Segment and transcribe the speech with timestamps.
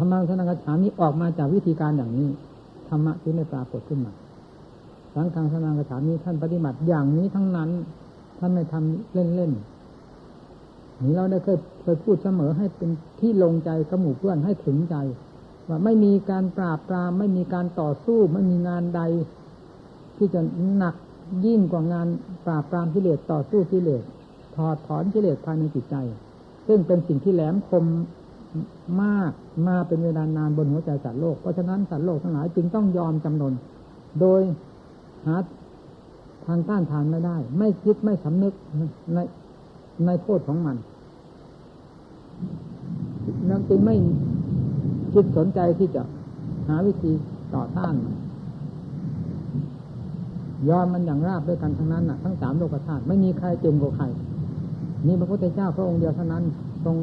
[0.00, 2.28] ธรรมะสนังกระฉานี้ออกมาจากวิธีการอย่างนี้
[2.88, 4.12] ธรรมะที่ไม่ปรากฏขึ้นมา
[5.14, 7.70] สังฆังสนังกระฉานี้ท่านปฏิบัติอย่างนี้ทั้งนั้น
[8.38, 12.90] ท่านไม่ทำเล่นๆนี่เราได้เคยเคยพูดเสมอให้เป็น
[13.20, 14.96] ที่ลงใจกระหมู่เพื่อนให้ถึงใจ
[15.68, 19.02] ว่าไม่มีการปราบปรามไม่มีการต่อสู้ไม่มีงานใด
[20.16, 20.40] ที่จะ
[20.76, 20.94] หนัก
[21.46, 22.06] ยิ่งกว่างาน
[22.46, 24.02] ปราบปรามกิเลสต่อสู้กิเลส
[24.56, 25.96] ถอดถอนกิเลสภายในจิตใจ
[26.66, 27.84] ซึ่งเป็นสิ่งที่แหลมคม
[29.02, 29.32] มาก
[29.66, 33.54] มาเป็นเวลานานบนหัวใจสัตว์โลก เพราะฉะนั้นสัตว์โลกทั้งหลายจึงต้องยอมจำนน
[34.20, 34.40] โดย
[35.26, 35.36] หา
[36.46, 38.54] ทางต้านทานไม่ได้ ไม่คิดไม่สำนึก
[39.14, 39.18] ใน
[40.06, 40.76] ในโทษของมัน
[43.50, 43.96] นั่นจึงไม่
[45.12, 46.02] คิดสนใจที่จะ
[46.68, 47.12] หาวิธี
[47.54, 47.94] ต่อต้าน
[50.68, 54.04] ยอมมันอย่างราบด้วยกันทั้งนั้นน่ะทั้งสามโลกธาตุไม่มีใครเก่งกว่าใคร
[55.06, 56.44] นี่พระพุทธเจ้าพระองค์เดียวเท่านั้น
[56.84, 56.96] ทรง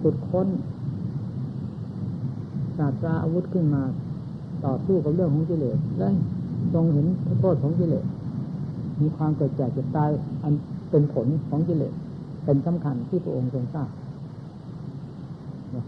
[0.00, 0.48] ขุดค้น
[2.78, 3.82] ศาสตราอาวุธขึ้นมา
[4.64, 6.08] ต่อสู้กับเรื่องของกิเลสและ
[6.74, 7.06] ทรงเห็น
[7.40, 8.04] โทษของกิเลส
[9.00, 10.10] มีความเกิดแก่เจ็บตาย
[10.42, 10.52] อัน
[10.90, 11.92] เป็นผลของกิเลส
[12.44, 13.88] เป็นสำคัญที่พระองค์ทรงทราบ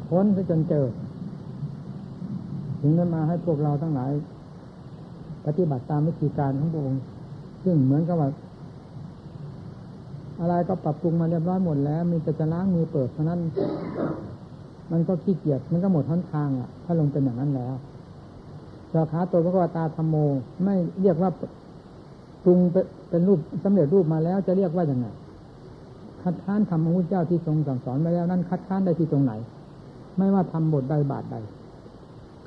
[0.07, 0.87] ค้นไปจนเจอ
[2.81, 4.11] ถึงนั้นมาให้พวกเราทั้งหลาย
[5.47, 7.03] ปฏิบัติตามวิธีการของพระองค์
[7.65, 8.29] ซึ่งเหมือนกับว่า
[10.41, 13.41] อะไรก็ปรับปรุงมาเรียบร้อยหมดแล้ว มีแต่จะล้างมือเปิดเท่านั้น
[14.93, 17.75] มันก็ขี้เกียจมันก็หมดทั้งทางอะ ถ้าลงเป็นอย่างนั้นแล้ว
[18.93, 20.17] สาขาตัวพระกวตาธรรมโม
[20.65, 21.31] ไม่เรียกว่า
[22.45, 22.59] ปรุง
[23.11, 25.07] เป็นรูปสำเร็จรูปมาแล้วจะเรียกว่าอย่างไง
[26.23, 29.33] คัดค้านธรรมของพระเจ้าที่ทรงสั่งสอนมาแล้วนั้นคัดค้านได้ที่ตรงไหน
[30.17, 31.37] ไม่ว่าทำบทใดบาทใด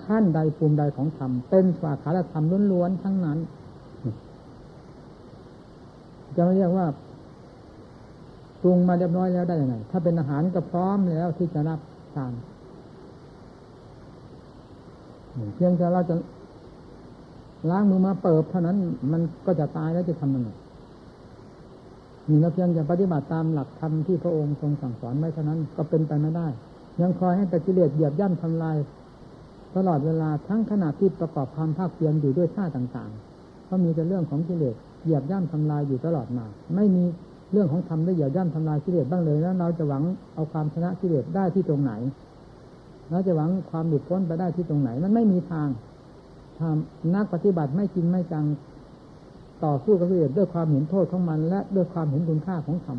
[0.03, 3.37] ขั้นใดภูมิใดของธรรมเป็นสาขาธรรมล้วนๆทั้งนั้น
[6.35, 6.85] จะเรียกว่า
[8.61, 11.79] ปรุงมาเรียบร้อยแล้วได้ยังไง ถ้าเป็นอาหารก็พร้อมแล้วที่จะรับ
[12.15, 12.33] ทาน
[15.55, 16.15] เพียงแต่เราจะ
[17.69, 18.77] ล้างมือมาเปิบเท่านั้น
[19.11, 20.49] มันก็จะตายแล้วจะทำยังไง
[22.27, 26.47] นี่เราเพียงจะปฏิบัติตามหลักธรรมที่พระองค์ทรงสั่งสอนไว้เท่านั้นก็เป็นไปไม่ได้
[27.01, 28.77] ยังคอยให้แต่กิเลสเหยียบย่ำทำลาย
[29.75, 36.45] ตลอดเวลาทั้งขณะที่ประกอบความภาคเพียรอยู่ด้วยท่าต่างๆ ก็มีแต่เรื่องของกิเลสเหยียบย่ำทำลายอยู่ตลอดมา
[36.75, 37.03] ไม่มี
[37.51, 40.03] เรื่องของธรรมได้เหยียบย่ำทำลายกิเลสบ้างเลยแล้วเราจะหวัง
[40.35, 41.93] เอาความชนะกิเลสได้ที่ตรงไหน
[43.11, 45.67] เราจะหวังความหลุดพ้นไปได้ที่ตรงไหน มันไม่มีทาง
[46.59, 48.45] ทำนักปฏิบัติไม่จริงไม่จัง
[49.65, 52.97] ต่อสู้กับกิเลสด้วยความเห็นโทษของมัน และด้วยความเห็นคุณค่าของธรรม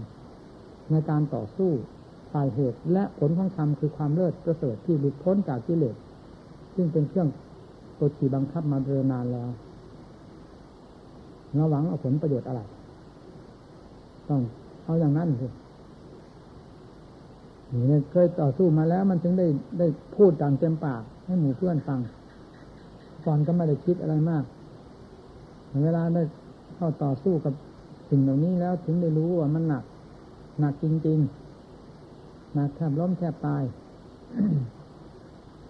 [0.90, 1.70] ในการต่อสู้
[2.32, 5.96] ฝ่ายเหตุ และผลของธรรมคือความเลิศประเสริฐที่หลุดพ้นจากกิเลส
[6.74, 7.28] ซึ่งเป็นเครื่อง
[7.98, 9.48] กดขี่บังคับมาเดินนานแล้ว
[11.54, 12.60] เราหวังเอาผลประโยชน์อะไร
[14.32, 14.42] ต้อง
[14.84, 15.48] เอาอย่างนั้นสิ
[17.90, 19.46] นี่เคยต่อสู้มาแล้วมันจึงได้
[19.78, 22.00] ได้พูดต่างเต็มปาก ให้หมู่เพื่อนฟัง
[23.26, 24.44] ก่อนก็ไม่ได้คิดอะไรมาก
[25.84, 26.22] เวลาได้
[26.76, 27.54] เข้าต่อสู้กับ
[28.10, 29.84] สิ่งเหล่านี้แล้วถึงได้รู้ว่ามันหนัก
[30.60, 33.62] หนักจริงๆหนักแทบล้มแทบตาย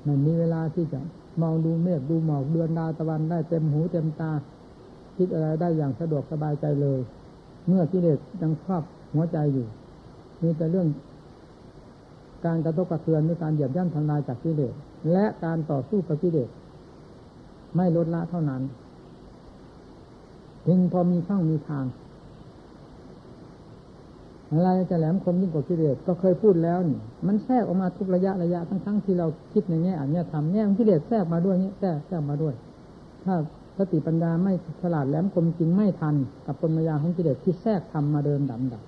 [0.06, 1.00] มันมีเวลาที่จะ
[1.42, 4.32] มองดูเมฆดูหมอกเดือนดาวตะวันได้เต็มหูเต็มตา
[5.16, 7.00] คิดอะไรได้อย่างสะดวกสบายใจเลย
[7.66, 8.82] เมื่อกิเลสยังครอบ
[9.14, 9.66] หัวใจอยู่
[10.42, 10.88] มีแต่เรื่อง
[12.46, 14.74] การกระทบกระเทือนหรือการเหยียบย่ำทำลายจากกิเลส
[15.12, 16.48] และการต่อสู้กับกิเลส
[17.76, 18.62] ไม่ลดละเท่านั้น
[20.66, 21.84] ถึงพอมีช่องมีทาง
[24.50, 32.54] อะไรจะแหลมคมยิ่งกว่ากิเลสก็เคยพูดแล้วนี่มันแทรกออกมาทุกระยะระยะทั้งทั้งที่เราคิดในแง่อันนี้ทำแง่ของกิเลสแทรกมาด้วยนี่แทรกแทรกมาด้วย
[33.24, 33.34] ถ้า
[33.78, 34.52] สติปัญญาไม่
[34.82, 36.14] ฉลาดแหลมคมจริงไม่ทัน
[36.46, 38.82] กับปัญญาของกิเลสที่แทรกทำมาเดินดำดับ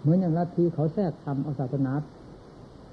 [0.00, 1.92] เหมือนอย่างลัทธิเขาแทรกทำเอาศาสนา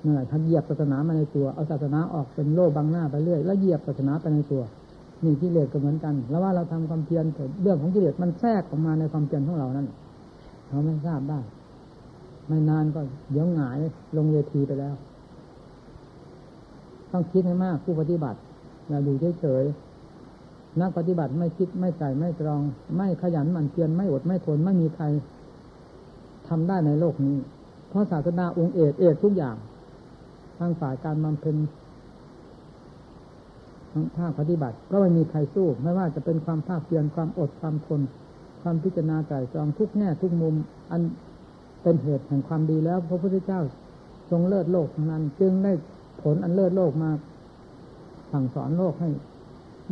[0.01, 4.63] เมื่อไหร่เขาเหยียบศาสนามาในตัวเอาศาสนาออกเป็นโลบังหน้าไปเรื่อยแล้วเหยียบศาสนาไปในตัว
[5.23, 7.25] นี่กิเลสก็เหมือนกัน แล้วว่าเราทำความเพียร
[7.61, 9.87] เรื่องของกิเลสมันแทรกออกมาในความเพียรของเรานั่น
[10.67, 11.39] เราไม่ทราบได้
[12.47, 13.01] ไม่นานก็
[13.31, 13.77] เดี๋ยวหงาย
[14.17, 14.95] ลงเวทีไปแล้ว
[17.11, 18.39] ต้องคิดให้มากผู้ปฏิบัติ
[18.87, 19.84] อย่าดูเฉยๆ
[20.81, 22.61] นักปฏิบัติไม่คิดไม่ใจไม่ตรอง
[22.97, 25.05] ไม่ขยันหมั่นเพียรไม่อดไม่ทนไม่มีใคร
[26.47, 27.37] ทำได้ในโลกนี้
[27.89, 29.55] เพราะศาสนาองค์เอกเอกทุกอย่าง
[30.57, 31.55] ทางฝ่ายการบำเพ็ญ
[34.17, 38.01] ภาคปฏิบัติ ก็ไม่มีใครสู้ ไม่ว่าจะเป็นความภาคเพียรความอดความทน
[38.61, 40.55] ความพิจารณาใจจองทุกแง่ทุกมุม
[40.91, 41.01] อัน
[41.81, 43.61] เป็นเหตุแห่งความดีแล้ว พระพุทธเจ้า
[44.29, 45.73] ทรงเลิศโลกนั้น จึงได้
[46.21, 47.09] ผลอันเลิศโลกมา
[48.31, 49.09] สั่งสอนโลกให้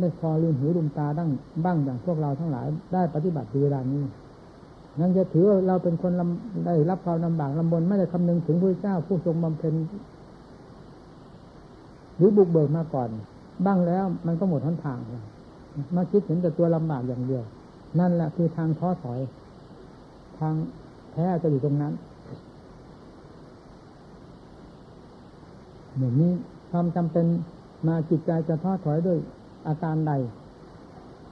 [0.00, 1.30] ได้พอลืมหูลืมตาดั้ง
[1.64, 4.02] บ้างอย่างพวกเราทั้งหลาย ได้ปฏิบัติเวลานี้
[5.00, 6.12] นั่นจะถือว่าเราเป็นคน
[6.66, 9.74] ได้รับความลำบากลำบนไม่ได้คำนึงถึงพระเจ้าผู้ทรงบำเพ็ญ
[12.16, 13.08] หรือบุกเบิกมาก่อน
[13.66, 14.98] บ้างแล้วมันก็หมดหนทาง
[15.96, 17.42] มาคิดเห็นแต่ตัวลำบากอย่างเดียว
[17.98, 19.20] นั่นแหละคือทางท้อถอย
[20.38, 20.54] ทาง
[21.12, 21.92] แท้จะอยู่ตรงนั้น
[25.94, 26.32] เหมือนนี้
[26.70, 27.26] ความจำเป็น
[27.88, 29.18] มาจิตใจจะท้อถอยด้วย
[29.68, 30.12] อาการใด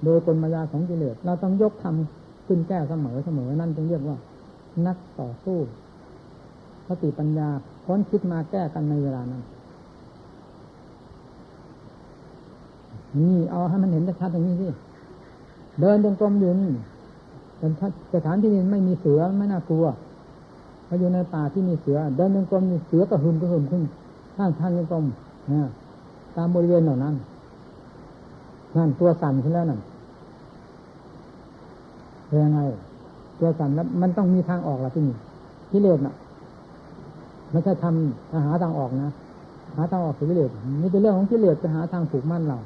[0.05, 4.17] โดยกลมายาของกิเลสเราต้องยกทำขึ้นแก้เสมอเสมอนั่นจึงเรียกว่า
[4.87, 5.59] นักต่อสู้
[6.89, 7.49] สติปัญญา
[7.85, 9.43] ค้นคิดมาแก้กันในเวลานั้น
[13.21, 14.69] นี่เอาให้มันเห็นชัดอย่างนี้สิ
[15.81, 16.71] เดินตรงกลมอยู่นี่
[17.59, 17.73] เป็น
[18.15, 19.85] สถานที่นี้ไม่มีเสือไม่น่ากลัว
[20.87, 23.83] เราอยู่ในป่าที่มีเสือ เดินตรงกลมมีเสือก็หึมก็หึมขึ้น
[24.37, 25.05] ข้างทางตรงกลม
[25.53, 25.69] นะ
[26.37, 27.15] ตามบริเวณเหล่านั้น
[28.77, 29.81] นั่นตัวสั่นขึ้นแล้วนั่น
[32.27, 32.61] เป็นยังไง
[33.39, 35.17] ตัวสั่นแล้ว มันต้องมีทางออกละที่นี่
[35.73, 36.15] กิเลสน่ะ
[37.51, 39.13] ไม่ใช่ทำหาทางออกนะ
[39.77, 40.51] หาทางออกสิกิเลส
[40.83, 42.59] นี่เป็นเรื่องของกิเลสจะหาทางผูกมั่นเรา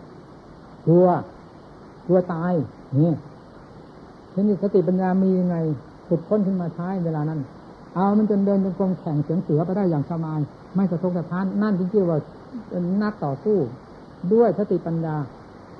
[0.87, 1.07] กลัว
[2.07, 2.53] กลัวตาย
[2.99, 3.13] นี่
[4.33, 5.57] ทีนี้สติปัญญามียังไง
[6.07, 7.41] ขุดค้นขึ้นมาใช้เวลานั้น
[7.95, 10.41] เอามันจนเดินจนกลมแข่งเสียงเสือไปได้อย่างสบาย
[10.75, 12.19] ไม่สะทกสะท้านนั่นจริงๆว่า
[12.81, 13.57] นนักต่อสู้
[14.33, 15.17] ด้วยสติปัญญา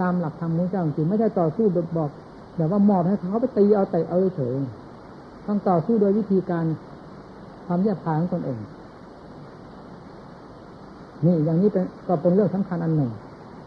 [0.01, 2.11] ตามหลักธรรมของเจ้าจริงไม่ใช่ต่อสู้แบบบอก
[2.57, 4.55] แบบว่ามอบให้เขาไปตีเอาแต่เอาเฉย
[5.47, 6.65] ต้องต่อสู้โดยวิธีการ
[7.67, 8.59] ความแยบคายของตนเอง
[11.27, 13.11] นี่อย่างนี้เป็นก็เป็นเรื่องสำคัญอันหนึ่ง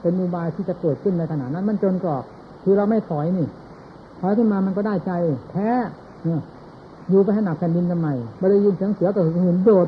[0.02, 2.24] เป็นมูบายที่จะเกิดขึ้นในขณะนั้น มันจนกรอบ
[2.64, 3.48] คือเราไม่ถอยนี่
[4.20, 5.12] ถอยขึ้นมามันก็ได้ใจ
[5.52, 5.70] แท้
[6.26, 6.42] เนี่ย
[7.10, 8.08] อยู่ไปให้หนักแผ่นดินทำไม
[8.40, 9.88] ไม่ได้ยินเสียงเสือก็เห็นโดด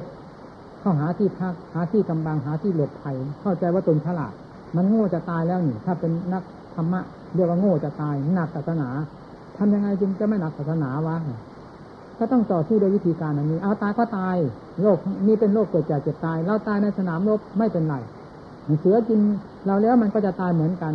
[0.79, 4.33] เข้าหาที่พักหาที่กำบังหาที่หลบภัยเข้าใจว่าตนฉลาด
[4.75, 6.43] มันโง่จะตายแล้วนี่ ถ้าเป็นนัก
[6.75, 6.99] ธรรมะ
[7.35, 8.87] เรียกว่าโง่จะตายหนักศาสนา
[9.57, 11.17] ทำยังไงจึงจะไม่หนักศาสนาวะ
[12.19, 14.37] ก็ต้องต่อสู้โดยวิธีการอันนี้ เอาตายก็ตาย
[14.81, 14.97] โรค
[15.27, 17.95] นี้เป็นโรคเกิดจากเจ็บตาย เราตายในสนามรบไม่เป็นไร
[18.79, 19.19] เสือกิน
[19.65, 20.93] เราแล้วมันก็จะตายเหมือนกัน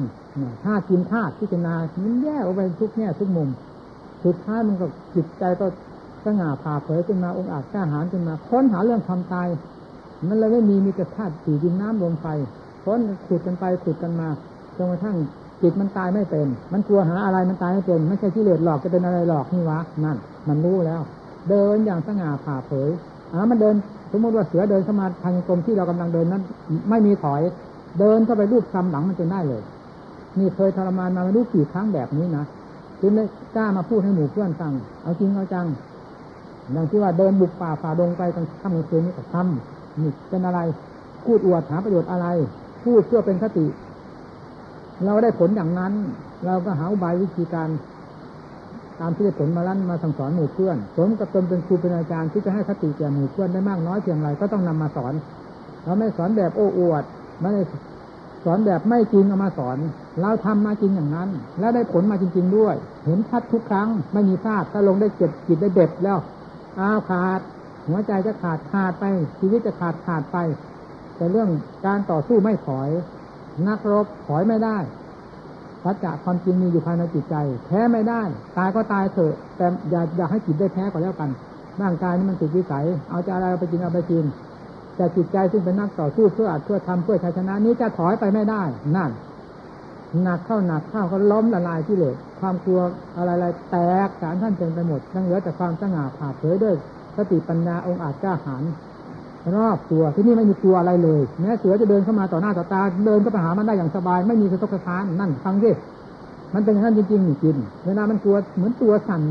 [0.64, 1.74] ถ้ากินธาตุพิจารณา
[2.04, 3.48] มันแย่ออกไปทุกแง่ทุกมุม
[4.24, 5.66] สุดท้ายมันก็จิตใจก็
[6.24, 9.48] สง่าผ่าเผยขึ้นมาองค์อาจกล้าหาญขึ้นมา ค้นหาเรื่องความตาย
[10.28, 12.26] มันเลยไม่มีมีแต่ธาตุสี่ดินน้ำลมไฟ
[12.86, 14.28] ค้นขุดกันไปขุดกันมา
[14.76, 15.16] จนกระทั่ง
[15.62, 20.16] จิตมันตายไม่เป็น มันกลัวหาอะไรมันตายไม่เป็น ไม่ใช่ที่เลอหลอกจะเป็นอะไรหลอกนี่วะนั่น
[20.48, 21.00] มันรู้แล้ว
[21.48, 22.90] เดินอย่างสง่าผ่าเผย
[23.32, 23.74] อ่ามันเดิน
[24.12, 26.42] สมมติว่าเสือเดินเข้ามาทางกรมที่เรากำลังเดินนั้น
[26.90, 27.42] ไม่มีถอย
[27.98, 29.62] เดินเข้าไปรูปซ้ำหลังมันจนได้เลย
[30.38, 32.44] นี่เคยทรมานมาไม่รู้กี่ครั้งแบบนี้นะ
[33.00, 33.24] จึงได้
[33.56, 34.72] กล้ามาพูดให้หมู่เพื่อนฟัง
[35.02, 35.66] เอาจริงเอาจัง
[36.72, 40.60] อย่างที่ว่าเดินบุกป่าฝ่าดงไปกลางค่ำกลางคืนนี่ก็ทำนี่เป็นอะไร
[41.24, 42.26] พูดอวดหาประโยชน์อะไร
[42.86, 43.66] พูดเพื่อเป็นคติ
[45.04, 45.92] เราได้ผลอย่างนั้น
[46.46, 47.68] เราก็หาอุบายวิธีการ
[49.00, 55.14] ตามที่ได้ผลมาลั่นมาสั่งสอนหมู่เพื่อนสมกับตนเป็นครูเป็นอาจารย์ที่จะให้คติแก่หมู่เพื่อนได้มากน้อยเพียงไรก็ต้องนำมาสอน
[55.84, 57.04] เราไม่สอนแบบโอ้อวด
[57.40, 57.62] ไม่ได้
[58.44, 59.78] สอนแบบไม่จริงเอามาสอน
[60.20, 61.28] เราทำมาจริงอย่างนั้น
[61.58, 62.74] แล้วได้ผลมาจริง ๆด้วย
[63.04, 66.18] เห็นชัดทุกครั้ง ไม่มีพลาดถ้าลงได้เจ็บจิตได้เด็ดแล้ว
[66.78, 67.40] อ้าวขาด
[67.88, 69.04] หัวใจจะขาดขาดไป
[69.38, 70.36] ชีวิตจะขาดขาดไป
[71.16, 71.50] แต่เรื่อง
[71.86, 72.88] การต่อสู้ไม่ถอย
[73.68, 74.78] นักรบถอยไม่ได้
[75.84, 77.34] สัจจะความจริงมีอยู่ภายในจิตใจ
[77.66, 78.22] แพ้ไม่ได้
[78.58, 81.30] ตายก็ตายเถอะ แต่อย่าอย่าให้จิตได้แพ้ก็แล้วกัน
[81.82, 84.24] ร่างกายนี่มันติดวิสัย เอาจะอะไรไปกินเอาไปกิน
[84.96, 88.62] แต่จิตใจซึ่งเป็นนักต่อสู้เพื่ออัดเพื่อทำเพื่อชัยชนะนี้จะถอยไปไม่ได้
[88.96, 89.10] นั่น
[90.22, 92.80] หนักเข้าหนักเข้าก็ล้มละลายที่เหลยความกลัว
[93.16, 93.76] อะไรๆแต
[94.06, 96.74] กสารท่านเต็มไปหมดยังเหลือแต่ความสง่าผ่าเผยด้วย
[97.16, 98.62] สติปัญญาองค์อาจกล้าหาญ
[99.54, 105.70] รอบตัวที่นี่ไม่มีตัวอะไรเลยแม้เสือจะเดินเข้ามาต่อหน้าต่อตา เดินก็ไปหามันได้อย่างสบาย ไม่มีสะทกสะท้านนั่นฟังดิ
[106.54, 109.22] มันเป็นอย่างนั้นจริงๆจริงเวลามันกลัวเหมือนตัวสั่น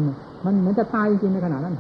[0.46, 1.76] มันเหมือนจะตายจริงๆในขณะนั้น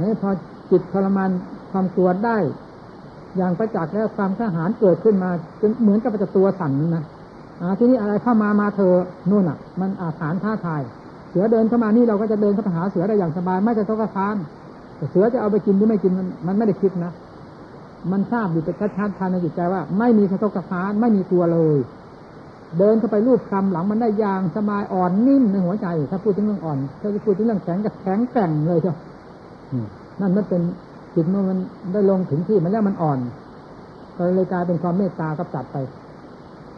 [0.00, 0.30] นี่พอ
[0.70, 1.30] จิตทรมาน
[1.72, 2.36] ความกลัวได้
[3.36, 7.04] อย่างประจักษ์แล้วความข้าหารเกิดขึ้นมาจนเหมือนกับจะตัวสั่นนะ
[7.60, 8.94] อาที่นี่อะไรเข้ามามาเธอ
[9.30, 10.82] นู่นอะ มันอาถารท้าทาย
[11.30, 14.34] เสือเดินเข้ามานี่เราก็จะเดินเข้าไปหาเสือได้อย่างสบาย ไม่จะทกสะท้าน
[15.10, 17.12] เสือจะเอาไปกินหรือไม่กินมันมันไม่ได้คิดนะ
[18.12, 21.78] มันทราบอยู่เป็นชัดๆภายในจิตใจว่า ไม่มีสะทกสะทานไม่มีตัวเลย
[22.78, 28.94] เดินเข้าไปรูปคำหลังมันได้ยางสบายอ่อนนิ่มในหัวใจ ถ้าพูดถึงเรื่องอ่อน ถ้าพูดถึงเรื่องแข็งก็แข็งแกร่งเลยเจ้า
[30.20, 30.60] นั่นมันเป็น
[31.14, 31.58] จิตเมื่อมัน
[31.92, 33.18] ได้ลงถึงที่มันแล้วมันอ่อน
[34.16, 35.76] ก็เลยกลายเป็นความเมตตากับจัดไป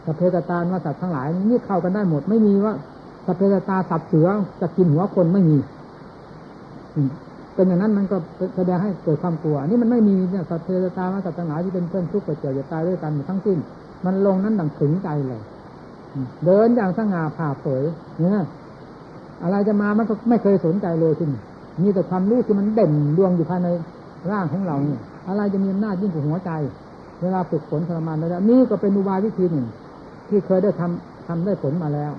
[0.04, 2.74] สัพเพ สัตตาว่าสัตว์ทั้งหลายนี่เข้ากันได้หมด ไม่มีว่า
[3.26, 4.28] สัพเพ สัตตาสัตว์เสือ
[4.60, 5.56] จะกินหัวคนไม่มี
[7.54, 8.16] เป็นอย่างนั้นมันก็
[8.56, 13.58] แสดงให้เกิดความกลัวอันนี้มันไม่มีเนี่ยสัพเพ สัตตา ว่าสัตว์ทั้งหลายที่เป็นเพื่อนทุกข์เกิดเจ็บจะตายด้วยกันหมดทั้งสิ้น
[14.06, 15.40] มันลงนั้นดังถึงใจเลย
[16.44, 17.84] เดินอย่างสง่าผ่าเผย
[18.20, 18.42] เนี่ย
[19.42, 21.26] อะไรจะมามันก็ไม่เคยสนใจเลยที่
[21.82, 23.68] มีแต่ความรู้ที่มันเด่นดวงอยู่ภายใน
[24.30, 26.50] ร่างของเราเนี่ยอะไรจะมีอำนาจยิ่งกว่าหัวใจ
[27.22, 29.66] เวลาฝึกฝนทรมานแล้วนี่ก็เป็นอุบายวิธีหนึ่ง
[30.28, 32.12] ที่เคยได้ทำทำได้ผลมาแล้ว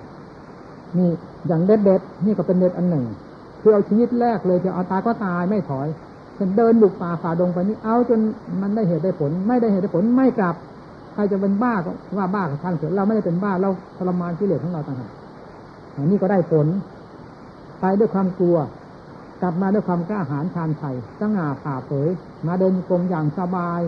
[0.97, 1.09] นี่
[1.47, 3.05] อย่างเด็ดเด็ดนี่ก็เป็นเด็ดอันหนึ่ง
[3.67, 5.87] คือเอาชีวิตแรกเลยจะเอาตายก็ตายไม่ถอย
[6.35, 8.19] เช่นเดินบุกป่าฝ่าดงไปนี่เอาจน
[8.61, 10.55] มันได้เหตุได้ผล ไม่ได้เหตุได้ผลไม่กลับ
[11.13, 15.11] ใครจะเป็นบ้าก็ว่าบ้ากับท่านเถอะเราไม่ได้เป็นบ้าเราทรมานกิเลสของเราต่างหาก
[15.95, 16.67] อันนี้ก็ได้ผล
[17.79, 18.57] ไปด้วยความกลัว
[19.41, 22.09] กลับมาด้วยความกล้าหาญชาญชัยสง่าผ่าเผย
[22.47, 23.81] มาเดินกรมอย่างสบาย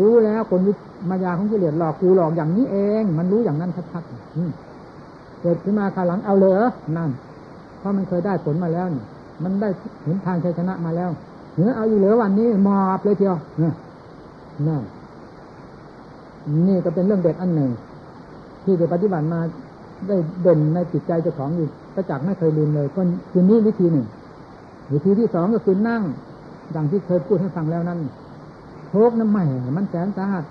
[0.00, 0.72] รู้แล้วคนวิ
[1.10, 6.54] มายาของกิเลสหลอกกูหลอกอย่างนี้เอง มันรู้อย่างนั้นชัดๆเกิดขึ้นมาคาหลังเอาเลย
[6.96, 7.10] นั่น
[7.82, 9.02] เพราะมันเคยได้ผลมาแล้วนี่
[9.42, 9.68] มันได้
[10.04, 11.10] เห็นทางชัยชนะมาแล้ว
[11.54, 13.36] เหนือเอาอยู่เหลือวันนี้มอบเลยเทียว
[14.68, 14.82] นั่น
[16.68, 17.70] นี่ก็เป็นเรื่องเด็ดอันหนึ่ง
[18.64, 19.40] ที่ได้ปฏิบัติมา
[20.08, 24.06] ได้เด่นในจิตใจเจ้าของอยู่ประจักษ์ไม่เคยลืมเลยก็คือนี้วิธีหนึ่ง
[24.92, 26.02] วิธีที่สองก็คือนั่ง
[26.72, 27.98] อย่างที่เคยพูดให้ฟังแล้วนั้น
[28.92, 29.44] ทุกน้ำใหม่
[29.76, 30.44] มันแสนสาหัส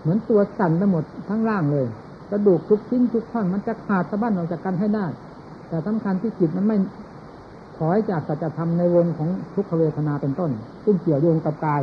[0.00, 1.86] เหมือนตัวสั่นไปหมดทั้งร่างเลย
[2.30, 5.06] กระดูกทุกชิ้นทุกท่อนมันจะขาดสะบั้นออกจากกันให้ได้
[5.68, 6.76] แต่สำคัญที่จิตมันไม่
[7.78, 10.50] ถอยจากสัจธรรมในวงของทุกขเวทนาเป็นต้น
[10.84, 11.82] ซึ่งเกี่ยวโยงกับกาย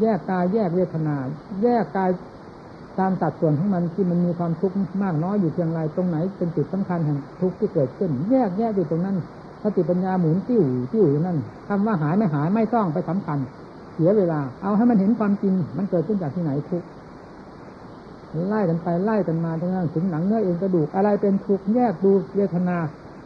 [0.00, 1.16] แยกกายแยกเวทนา
[1.62, 2.10] แยกกาย
[2.98, 9.16] ตามสัดส่วนของมันที่มันมีความทุกข์มากน้อยอยู่เพียงไรตรงไหนเป็นจุดสำคัญแห่งทุกข์ที่เกิดขึ้น แยกแยกอยู่ตรงนั้น
[9.62, 13.38] สติปัญญาหมุนติ้วติ้วอยู่นั่นคำว่าหายไม่หายไม่ต้องไปสำคัญ
[13.94, 16.82] เสียเวลา เอาให้มันเห็นความจริงมันเกิดขึ้นจากที่ไหนทุก
[18.48, 22.76] ไล่กันไปไล่กันมาทั้งนั้นถึงหนังเนื้อเอ็นกระดูกอะไรเป็นทุกข์แยกดูเวทนา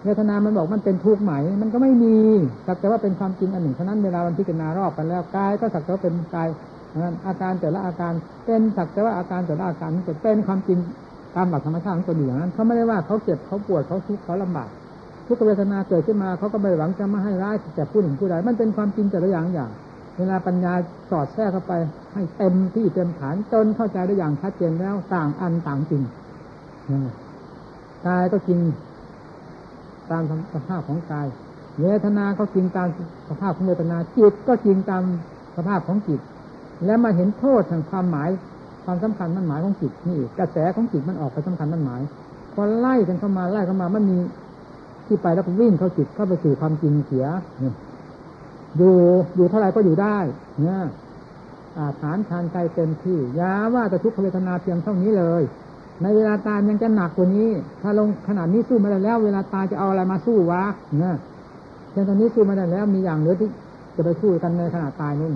[0.04, 1.32] เวทนามันบอกมันเป็นทุกข์ไหม
[1.62, 2.16] มันก็ไม่มี
[2.66, 6.48] สักแต่ว่าเป็นความจริงอันหนึ่งฉะนั้นเวลามันพิจารณารอบกันแล้วกายก็สักแต่ว่าเป็นกาย
[7.26, 8.12] อาการแต่ละอาการ
[8.44, 10.78] เป็นสักแต่ว่าอาการแต่ละอาการมันเป็นความจริง
[11.36, 14.68] ตามหลักธรรมชาติของตัวอยู่อย่างนั้นเขาไม่ได้ว่าเขาเจ็บเขาปวดเขาทุกข์เขาลำบาก
[15.26, 19.70] ทุกเวทนาเกิดขึ้นมาเขาก็ไม่หวังจะมาให้ร้ายแต่ผู้หนึ่งผู้ใดมันเป็นความจริงแต่ละอย่างอย่าง
[20.18, 20.72] เวลาปัญญา
[21.10, 21.72] สอดแทรกเข้าไป
[22.14, 26.02] ให้เต็มที่เต็มฐานจนเข้าใจได้อย่างชัดเจนแล้วต่างอันต่างจริง
[28.06, 28.60] กายก็จริง
[30.10, 30.22] ตาม
[30.54, 31.26] สภาพของกาย
[31.80, 32.88] เวทนาก็จริงตาม
[33.28, 35.02] สภาพของเวทนาจิตก็จริงตาม
[35.56, 36.20] สภาพของจิต
[36.86, 38.30] แล้วมาเห็นโทษแห่งความหมาย
[38.84, 42.00] ความสำคัญมั่นหมายของจิตนี่กระแสของจิตมันออกไปสำคัญมั่นหมาย
[42.54, 44.18] พอไล่กันเข้ามาไล่เข้ามามันมี
[45.06, 47.26] ที่ไปแล้วก็วิ่งเข้าจิตเข้าไปสู่ความจริงเสีย
[48.76, 48.96] อยู่
[49.36, 50.16] อยู่เท่าไรก็อยู่ได้
[50.62, 50.80] เนี่ย
[51.78, 55.42] อาฐานทานใจเต็มที่ยาว่าจะทุกขเวทนาเพียงเท่านี้เลย
[56.02, 57.48] ในเวลาตายยังจะหนักกว่านี้
[57.82, 60.62] ถ้าลงขนาดนี้สู้ไม่ได้แล้ว เวลาตายจะเอาอะไรมาสู้วะ
[61.00, 61.16] เนี่ย
[61.90, 63.48] เช่ตอนนี้สู้ไม่ได้แล้ว มีอย่างเหลือที่
[63.96, 65.34] จะไปสู้กันในขณะตายนู่น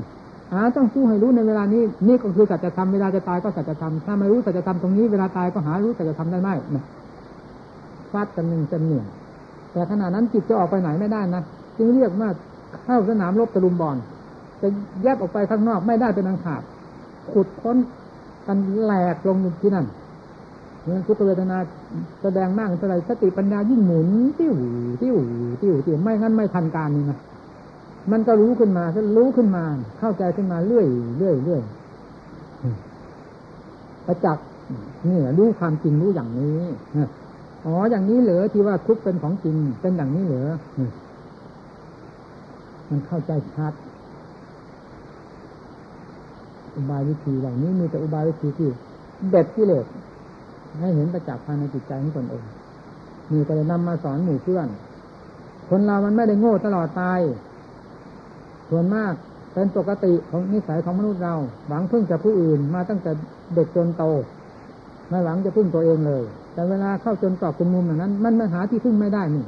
[0.53, 6.85] อ่าต้องสู้ให้รู้ในเวลานี้ นี่ก็คือสัจธรรมเวลาจะตายก็สัจธรรมถ้าไม่รู้สัจธรรมตรงนี้เวลาตายก็หารู้สัจธรรมได้ไหมนะ
[8.13, 9.07] ฟาดกันหนึ่งจะเหนื่อย
[9.73, 11.43] แต่ขณะนั้นจิตจะออกไปไหนไม่ได้นะ
[11.79, 12.29] จึงเรียกว่า
[12.85, 13.97] เข้าสนามรบตะลุมบอล
[14.61, 14.69] จะ
[15.03, 16.63] แยกออกไปข้างนอกไม่ได้เป็นอังขาด
[17.33, 17.77] ขุดค้น
[18.47, 19.87] กันแหลกลงที่นั่น
[20.87, 21.59] เมื่อทุกเวทนา
[22.23, 24.55] แสดงมากเท่าไรสติปัญญายิ่งหมุนติ้ว
[25.03, 25.17] ติ้ว
[25.63, 27.19] ติ้วติ้วไม่งั้นไม่ทันการนี่นะ
[28.13, 29.65] มันก็รู้ขึ้นมาก็รู้ขึ้นมา
[29.99, 30.87] เข้าใจขึ้นมาเรื่อย
[31.19, 31.63] เรื่อยเรื่อย
[34.07, 34.47] ประจักษ์
[35.09, 36.61] นี่รู้ความจริงรู้อย่างนี้
[37.67, 40.51] อ๋ออย่างนี้เหรอที่ว่าทุกเป็นของจริงเป็นอย่างนี้เหรอ
[42.91, 43.73] มันเข้าใจชัด
[46.75, 48.69] อุบายวิธีเหล่านี้มีแต่อุบายวิธีที่
[49.31, 49.85] เด็ดกิเลส
[50.81, 52.45] ให้เห็นประจักษ์ภายในจิตใจของตนเอง
[53.31, 54.69] มีก็เลยนำมาสอนหมู่เพื่อน
[55.69, 57.21] คนเรามันไม่ได้โง่ตลอดตาย
[58.71, 59.13] ส่วนมาก
[59.53, 61.35] เป็นปกติของนิสัยของมนุษย์เรา
[61.69, 63.11] หวังพึ่งจากผู้อื่นมาตั้งแต่
[63.55, 64.05] เด็กจนโต
[65.09, 66.23] ไม่หวังจะพึ่งตัวเองเลย
[66.55, 69.45] แต่เวลาเข้าจนตอบจนมุมอย่างนั้น มันมาหาที่พึ่งไม่ได้นี่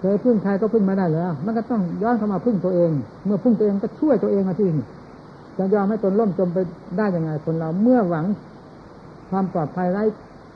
[0.00, 2.90] เคยพึ่งใครก็พึ่งไม่ได้แล้ว มันก็ต้องย้อนเข้ามาพึ่งตัวเอง
[3.24, 4.86] เมื่อพึ่งตัวเองก็ช่วยตัวเองมาที่นี่
[5.58, 6.58] จะยอมให้ตนล่มจมไป
[6.98, 8.24] ได้ยังไงคนเราเมื่อหวัง
[9.30, 10.02] ความปลอดภัยไร้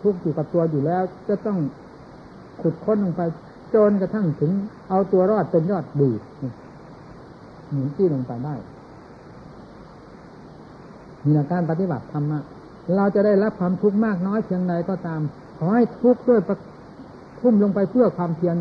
[0.03, 1.59] ทุกข์อยู่กับตัวอยู่แล้ว จะต้อง
[2.63, 3.23] ขุดค้นลงไป
[3.75, 4.53] จนกระทั่งถึง
[4.89, 6.11] เอาตัวรอดเป็นยอดดี
[7.71, 8.55] หนุนที่ลงไปได้
[11.25, 12.41] มีการปฏิบัติธรรมะ
[12.97, 15.21] เราจะได้รับความทุกข์มากน้อยเพียงใดก็ตาม
[15.59, 16.41] ขอให้ทุกข์ด้วย
[17.41, 18.57] ทุ่มลงไปเพื่อความเพียร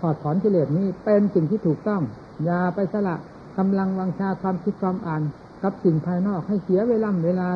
[0.08, 2.02] อดถอนกิเลสนี้เป็นสิ่งที่ถูกต้อง
[2.44, 3.16] อย่าไปสละ
[3.58, 5.22] กำลังวังชาความคิดความอ่าน
[5.62, 7.48] กับสิ่งภายนอกให้เสียเวลาเวลา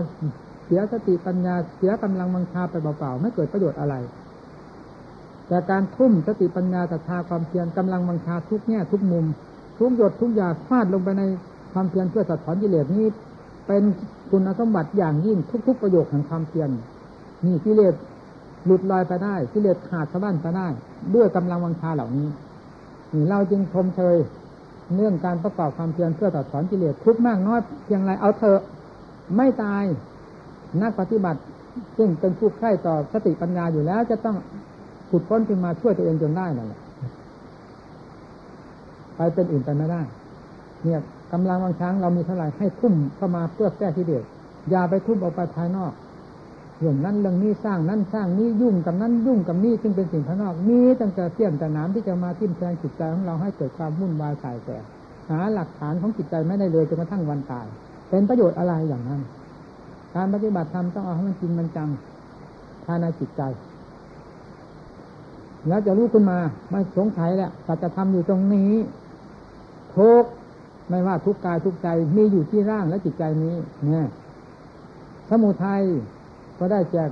[0.66, 3.94] เสียสติปัญญาเสียกำลังวังชาไปเปล่าๆไม่เกิดประโยชน์อะไร
[5.48, 9.24] แต่การทุ่มสติปัญญาศรัทธาความเพียรกำลังวังชาทุกแง่ทุกมุม
[9.78, 11.22] ทุกหยดทุกอย่างฟาดลงไปใน
[11.72, 13.06] ความเพียรเพื่อสัดถอนกิเลสนี้
[13.66, 13.82] เป็น
[14.30, 16.68] คุณสมบัติอย่างยิ่งทุก ๆ ประโยคแห่งความเพียร
[17.46, 17.94] นี่กิเลส
[18.64, 20.66] หลุดลอยไปได้กิเลสขาดสะบั้นไปได้
[21.14, 22.28] ด้วยกำลังวังชาเหล่านี้
[23.12, 24.16] นี่เราจึงชมเชย
[24.94, 28.60] เนื่องการประกอบความเพียรเพื่อตัดถอนกิเลสทุกมากน้อยเพียงไรเอาเถอะ
[29.36, 29.84] ไม่ตาย
[30.82, 31.40] นักปฏิบัติ
[31.96, 34.36] ซึ่งเป็นผู้ใคร่ต่อสติปัญญาอยู่แล้ว จะต้อง
[35.10, 36.80] ขุดค้นขึ้นมาช่วยตัวเองจนได้นั่นแหละ
[39.16, 40.02] ไปเป็นอื่นไปไม่ได้
[40.84, 41.00] เนี่ย
[41.32, 44.22] กำลังวังช้างเรามีเท่าไหร่ให้ทุ่มเข้ามาเพื่อแก้ที่เด็ด
[44.70, 45.92] อย่าไปทุ่มออกไปภายนอก
[46.78, 54.68] เรื่องนั้นเรื่องนี้สร้างนั้นสร้างนี้ยุ่งกับนั้นยุ่งกับนี้ซึ่งเป็นสิ่งภายนอกนี้ตั้งแต่เสี่ยมแต่น้ำที่จะมาทิ่มแทงจิตใจของเราให้เกิดความวุ่นวายสายแส
[55.30, 57.66] หาหลักฐานของจิตใจไม่ได้เลยจนกระทั่งวันตาย
[58.10, 59.20] เป็นประโยชน์อะไรอย่างนั้น
[60.16, 61.88] การปฏิบัติธรรมต้องเอาให้มันจริงมันจัง
[62.84, 63.42] ภายในจิตใจ
[65.68, 66.38] แล้วจะรู้ขึ้นมา
[66.70, 68.72] ไม่สงสัยแหละสัจธรรมอยู่ตรงนี้
[69.96, 70.24] ทุก
[70.88, 73.54] ไม่ว่าทุกกายทุกใจมีอยู่ที่ร่างและจิตใจนี้
[73.84, 74.06] เนี่ย
[75.30, 75.82] สมุทัย
[76.58, 77.10] ก็ได้แจก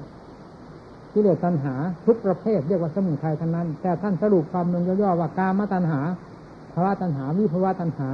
[1.11, 1.75] ที่เรียกตัณหา
[2.07, 6.01] ทุกประเภทเรียกว่าสมุทัยทั้งนั้น แต่ท่านสรุปความลงย่อๆว่ากามตัณหา
[6.73, 8.11] ภาวะตัณหาวิภาวะตัณหา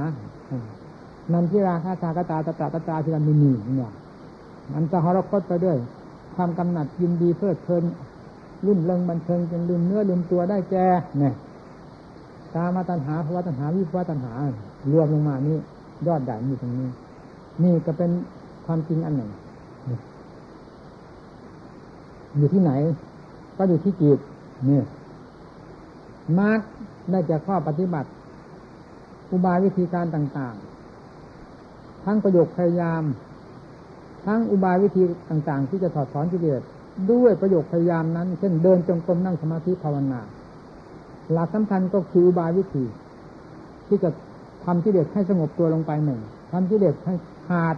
[1.33, 3.91] นันทิราคาชากตาตตาตตาที่เรามีมีเนี่ย
[4.73, 5.77] มันจะหรคตไปด้วย
[6.35, 7.83] ความกำหนัดยินดีเพลิดเพลิน
[8.65, 10.87] รุ่นเริงบันเทิงจนลืมเนื้อลืมตัวได้แก่
[11.19, 11.33] เนี่ย
[12.53, 14.33] กามาตัณหาภาวะตัณหาวิภาวะตัณหา
[14.91, 15.57] รวมลงมานี่
[16.07, 16.87] ยอดใหญ่มีตรงนี้
[17.63, 18.11] นี่ก็เป็น
[18.65, 19.29] ความจริงอันหนึ่ง
[22.37, 22.71] อยู่ที่ไหน
[23.57, 24.19] ก็อยู่ที่จิต
[24.69, 24.81] นี่
[26.39, 26.59] มาร์ก
[27.11, 28.09] ได้จากข้อปฏิบัติ
[29.31, 30.55] อุบายวิธีการต่าง
[31.29, 33.03] ๆ ทั้งประโยคพยายาม
[34.25, 36.61] ทั้งอุบายวิธีต่างๆ ที่จะถอดถอนกิเลส
[37.11, 40.21] ด้วยประโยคพยายามนั้น เช่นเดินจงกรมนั่งสมาธิภาวนา
[41.31, 42.85] หลักสำคัญก็คืออุบายวิธี
[43.87, 44.09] ที่จะ
[44.65, 46.19] ทำกิเลสให้สงบตัวลงไปหนึ่ง
[46.51, 47.15] ทำกิเลสให้
[47.47, 47.75] ขาด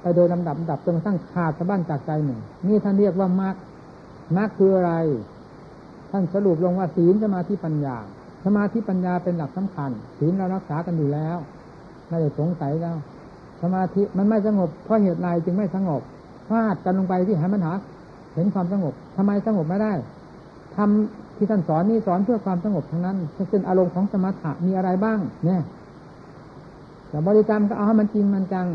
[0.00, 3.54] ไปโดยลำดับดับจนกระทั่งขาดสะบั้นจากใจหนึ่งนี่ท่านเรียกว่ามรรค
[4.36, 4.92] มรรคคืออะไร
[6.10, 7.96] ท่านสรุปลงว่าศีลสมาธิปัญญา
[8.44, 11.36] สมาธิปัญญาเป็นหลักสำคัญ ศีลเรารักษากันอยู่แล้ว
[12.08, 12.96] ไม่ได้สงสัยแล้ว
[13.62, 16.00] สมาธิมันไม่สงบเพราะเหตุไรจึงไม่สงบ
[16.48, 17.72] พลาดกันลงไปที่หามันหา
[18.34, 19.92] เห็นความสงบทำไมสงบไม่ได้
[20.76, 23.16] ทำที่ท่านสอนนี่สอนเพื่อความสงบทั้งนั้น
[23.50, 25.62] เป็นอารมณ์ของสมถะมีอะไรบ้าง เนี่ย
[27.08, 28.68] แต่บริกรรมก็เอาให้มันจริงมันจัง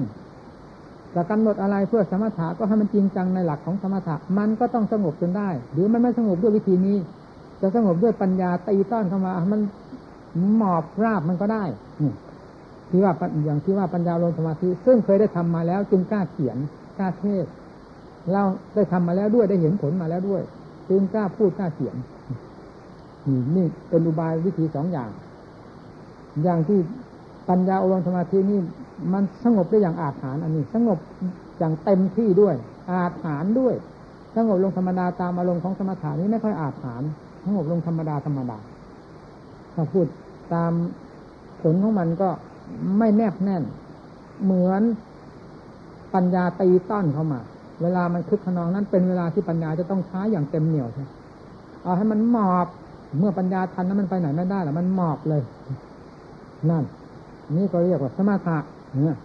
[1.16, 6.98] จะกำหนดอะไรเพื่อสมถะก็ให้มันจริงจังในหลักของสมถะมันก็ต้องสงบจนได้ หรือมันไม่สงบด้วยวิธีนี้
[7.62, 9.62] จะสงบด้วยปัญญาตีต้อนเข้ามา มัน
[10.58, 11.64] หมอบราบมันก็ได้
[12.94, 13.14] ที่ว่า
[13.46, 16.58] อย่างที่ว่าปัญญาลงสมาธิซึ่งเคยได้ทำมาแล้ว จึงกล้าเขียน
[17.00, 17.46] กล้าเทศ
[18.32, 18.44] เรา
[18.76, 20.42] ได้ทำมาแล้วด้วยได้เห็นผลมาแล้วด้วย
[20.90, 21.96] จึงกล้าพูดกล้าเขียน
[23.56, 25.10] นี่เป็นอุบายวิธีสองอย่าง
[26.44, 26.80] อย่างที่
[27.50, 28.60] ปัญญาอบรมสมาธินี่
[29.14, 31.00] มันสงบได้อย่างอาถรรพ์อันนี้ สงบ
[31.60, 32.56] อย่างเต็มที่ด้วย
[32.92, 33.74] อาถรรพ์ด้วย
[34.36, 37.10] สงบลงธรรมดาตามอารมณ์ของสมถานี้ไม่ค่อยอาถรรพ์
[37.44, 38.58] สงบลงธรรมดาธรรมดา
[39.76, 40.06] ถ้าพูด
[40.54, 40.72] ตาม
[41.62, 42.30] ผลของมันก็
[42.98, 43.64] ไม่แนบแน่น
[44.44, 44.82] เหมือน
[46.14, 47.40] ปัญญาตีต้อนเข้ามา
[47.82, 51.06] เวลามันคึกขนองนั้นเป็นเวลาที่ปัญญาจะต้องใช้อย่างเต็มเหนี่ยวใช่
[51.84, 52.68] เอาให้มันหมอบ
[53.20, 55.42] เมื่อปัญญาทันนั้นมันไปไหนไม่ได้หรอมันหมอบเลย
[56.70, 56.84] นั่น
[57.58, 58.58] นี่ก็เรียกว่าสมาธิ
[59.06, 59.18] เนี่ย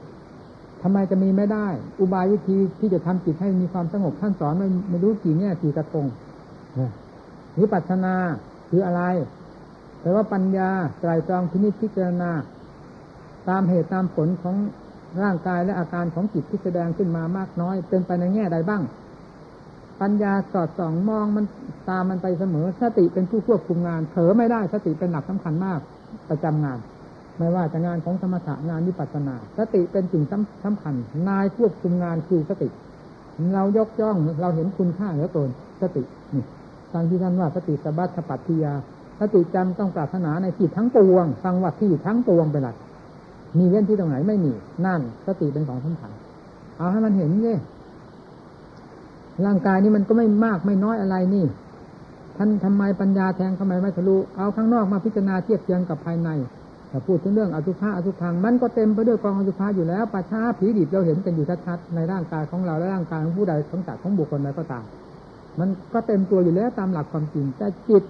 [0.82, 1.66] ทำไมจะมีไม่ได้
[2.00, 6.06] อุบายวิธีที่จะทำจิตให้มีความสงบท่านสอนไม่ไม่รู้กี่แง่ยกี่กระทง
[7.54, 8.14] หรือปัจนา
[8.70, 9.02] คืออะไร
[10.00, 10.70] แต่ว่าปัญญา
[11.00, 12.30] ไตรตรองพินิจพิจารณา
[13.48, 14.56] ตามเหตุตามผลของ
[15.22, 18.82] ร่างกายและอาการของจิตที่แสดงขึ้นมามากน้อย เป็นไปในแง่ใดบ้าง
[20.00, 21.44] ปัญญาสอดส่องมองมัน
[21.88, 25.80] ตามมันไปเสมอสติเป็นผู้ควบคุมงานเผลอไม่ได้สติเป็นหลักสำคัญมาก
[26.30, 26.78] ประจำงาน
[27.38, 30.24] ไม่ว่าจะงานของสมถะงานวิปัสสนา สติเป็นสิ่ง
[30.64, 30.94] สำคัญ
[31.28, 32.68] นายควบคุมงานคือสติ
[33.54, 35.50] เรายกย่องเราเห็นคุณค่าเหลือเกิน
[35.82, 36.02] สติ
[36.34, 36.44] นี่
[36.92, 38.74] ตามที่ท่านว่าสติสบัติปัตติยา
[39.20, 42.76] สติจำต้องปรารถนาในที่ทั้งปวงฟังว่าที่ทั้งปวงเป็นหลัก
[43.58, 44.52] มีเว้นที่ตรงไหนไม่มี
[44.86, 46.10] นั่นสติเป็นของสำคัญ
[46.78, 47.58] เอาให้มันเห็นเลย
[49.46, 51.44] ร่างกายนี้มันก็ไม่มากไม่น้อยอะไรนี่
[52.36, 56.28] ท่านทำไมปัญญาแทงทำไมไม่ทะลุเอาข้างนอกมาพิจารณาเทียบเทียงกับภายใน
[56.90, 64.84] ถ้าพูดถึงเรื่องอสุภะอสุพังมันก็เต็มไปด้วยกองอสุภะอยู่แล้วปัจฉาผีดิบเราเห็นกันอยู่ชัดๆในร่างกายของเราและร่างกายของผู้ใดของสัตว์ของบุคคลใดก็ตาม
[65.58, 68.02] มันก็เต็มตัวอยู่แล้วตามหลักความจริง แต่จิต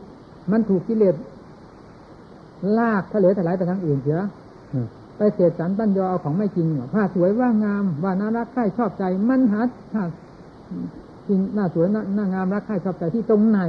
[0.53, 1.15] มันถูกกิเลส
[2.79, 4.19] ลากทะเลถลายไปทางอื่นเสีย
[5.19, 9.61] ไปเสียสันตัญยอเอาของไม่จริงผ้าสวยว่างาม ว่าน่ารักใคร่ชอบใจ มันหา
[9.93, 10.03] ถ้า
[11.29, 13.61] จริงน่าสวยน่างามรักใคร่ชอบใจที่ตรงไหน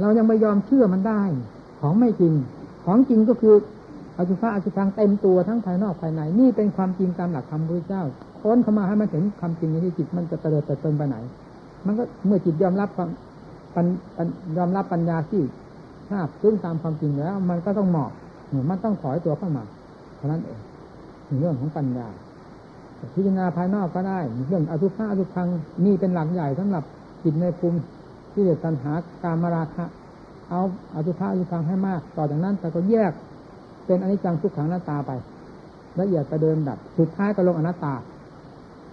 [0.00, 1.22] เรายังไม่ยอมเชื่อมันได้
[1.80, 2.34] ของไม่จริง
[2.84, 3.54] ของจริงก็คือ
[4.18, 8.02] อสุภะอสุพังเต็มตัวทั้งภายนอกภายใน นี่เป็นความจริงตามหลักธรรมพระเจ้า
[8.40, 11.16] ค้นเข้ามาให้มันเห็นความจริงในที่จิตมันจะเตลิดเติบโตไปไหน
[11.86, 12.88] มันก็เมื่อจิตยอมรับ
[13.74, 13.86] ปัญ
[14.56, 15.42] ยอมรับปัญญาที่
[16.10, 18.10] ทราบซึ่งตามความจริงแล้ว มันก็ต้องเหมาะ
[18.70, 19.64] มันต้องถอยตัวเข้ามา
[20.22, 20.60] เพราะนั้นเอง
[21.40, 22.08] เรื่องของปัญญา
[23.14, 25.46] พิจารณาภายนอกก็ได้ เรื่องอสุภะอสุพัง
[25.86, 26.84] นี่เป็นหลักใหญ่สำหรับ
[27.22, 27.78] จิตในภูมิ
[28.32, 28.92] ที่เดือดตัณหา
[29.24, 29.84] การมาราคะ
[30.50, 30.60] เอา
[30.94, 33.12] อสุภะอสุพังให้มาก ต่อจากนั้นแต่ก็แยก
[33.86, 35.10] เป็นอนิจจังทุกขังหน้าตาไป
[36.00, 37.94] ละเอียดไปเดินดับ สุดท้ายก็ลงอนัตตา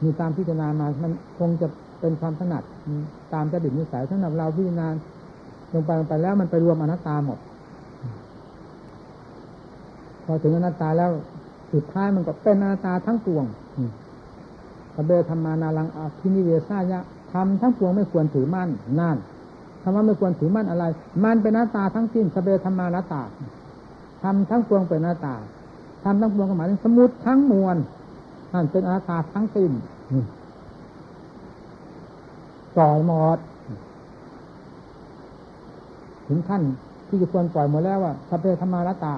[0.04, 1.68] มีตามพิจารณามา มันคงจะ
[2.00, 2.64] เป็นความถนัด
[3.34, 4.88] ตามจะดิบนิสัยสำหรับเราพิจารณา
[5.74, 7.40] ลงไปลงไปแล้วมันไปรวมอนัตตาหมด
[10.32, 11.12] อถึงอนัตตาแล้ว
[11.74, 13.46] สุดท้ายมันก็เป็นอนัตตาทั้งปวง
[14.96, 17.00] สเบธรรมานาลังอภินิเวสายะ
[17.32, 19.18] ทำทั้งปวงไม่ควรถือมั่นนั่น
[19.82, 20.86] คำว่าไม่ควรถือมั่นอะไร
[21.24, 23.22] มันเป็นหน้าตาทั้งสิ้นสเบธรรมานาตา
[24.24, 25.36] ทำทั้งปวงเป็นหน้าตา
[26.04, 27.78] ทำทั้งปวงหมายถึงสมุดทั้งมวล
[28.54, 29.72] นั่นเป็นอนัตตาทั้งสิ้น
[32.76, 33.38] ปล่อยหมด
[36.28, 36.62] ถึงขั้น
[37.08, 39.16] ที่จะควรปล่อยหมดแล้วว่าสเปธรรมานาตา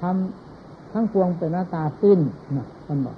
[0.00, 0.41] ทำ
[0.92, 2.18] ทั้งปวงเป็นหน้าตาสิ้น
[2.56, 3.16] นะท่านบอก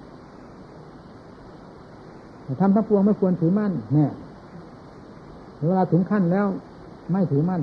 [2.61, 4.11] ทำทั้งปวงไม่ควรถือมั่นเนี่ย
[5.67, 6.47] เวลาถึงขั้นแล้ว
[7.13, 7.63] ไม่ถือมั่น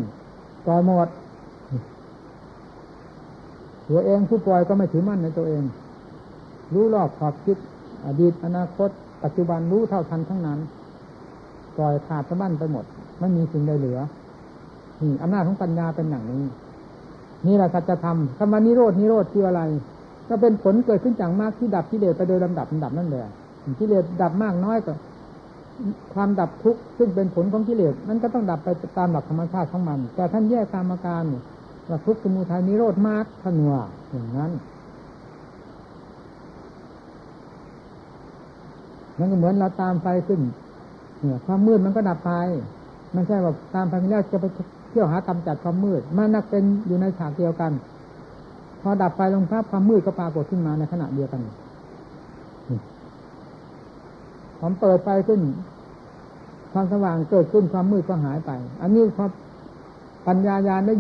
[0.65, 1.07] ปล่อยหมด
[3.89, 5.63] ตัวเองผู้ปล่อยก็ไม่ถือมั่นในตัวเอง
[6.73, 7.57] รู้รอบขอบคิด
[8.05, 8.89] อดีตอนาคต
[9.23, 10.59] ปัจจุบันรู้เท่าทันทั้งนั้น
[11.77, 12.85] ปล่อยขาดสะบั้นไปหมด
[13.19, 13.99] ไม่มีสิ่งใดเหลือ
[15.01, 16.43] นี่อำนาจของปัญญาเป็นอย่างนี้
[17.47, 19.61] นี่แหละสัจธรรมคำว่านิโรดนิโรธคืออะไร
[20.31, 23.25] ก็เป็นผลเกิดขึ้นจากมากที่ดับที่เลสไปโดยลำดับลำดับนั่นแหละ
[23.79, 24.93] กิเลสดับมากน้อยก็
[26.13, 31.23] ความดับทุกข์ซึ่งเป็นผลของกิเลสนั้นก็ต้องดับไปตามหลักธรรมชาติของมัน แต่ท่านแยกตามอาการ
[31.89, 34.51] ว่าทุกข์สมุทัยนิโรธมากท่านว่าอย่างนั้น
[39.17, 40.41] นั่นก็เหมือนเราตามไฟขึ้น
[41.19, 42.31] เนี่ยความมืดมันก็ดับไป
[43.13, 44.45] ไม่ใช่ว่าตามไฟแล้วจะไป
[44.89, 47.71] เที่ยวหากำจัดความมืด มันนักเป็นอยู่ในฉากเดียวกัน
[48.81, 51.41] พอดับไฟลงภาพความมืดก็ปรากฏขึ้นมาในขณะเดียวกัน
[54.59, 55.41] ผมเปิดไฟขึ้น
[56.73, 59.25] ความสว่างเกิดขึ้นความมืดก็หายไป อันนี้พอ
[60.27, 60.95] ปัญญาญาณได้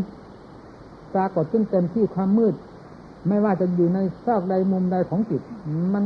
[1.15, 2.53] ปรากฏขึ้นเต็มที่ความมืด
[3.27, 5.41] ไม่ว่าจะอยู่ในซอกใดมุมใดของจิต
[5.93, 6.03] มัน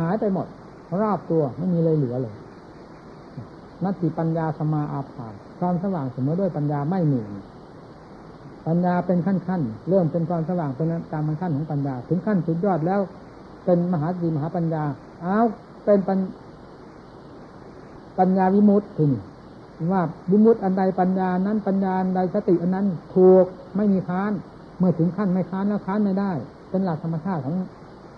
[0.00, 0.46] หายไปหมด
[1.00, 2.34] รอบตัวไม่มีเลยเหลือเลย
[3.84, 5.28] นัตติปัญญาสมาอาภา
[5.58, 7.20] ความสว่างเสมอด้วยปัญญาไม่มี
[8.66, 13.00] ปัญญาเป็นขั้นขั้นเริ่มเป็นความสว่างเป็นตามขั้นของปัญญา ถึงขั้นสุดยอดแล้ว
[13.64, 14.84] เป็นมหาสีมหาปัญญา
[15.24, 15.46] อ้าว
[15.84, 16.18] เป็นปัญ
[18.18, 19.06] ปัญญาวิมุตติ
[19.92, 23.44] ว่าวิมุตติอันใดปัญญานั้นปัญญาอันใดสติอันนั้นถูก
[23.76, 24.32] ไม่มีค้าน
[24.78, 26.30] เมื่อถึงขั้นไม่ค้านแล้วค้านไม่ได้
[26.70, 27.56] เป็นหลักธรรมชาติของ